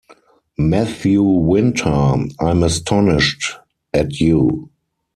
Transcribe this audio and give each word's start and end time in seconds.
Matthew 0.57 1.21
Winter, 1.21 2.17
I’m 2.39 2.63
astonished 2.63 3.51
at 3.93 4.19
you. 4.19 4.71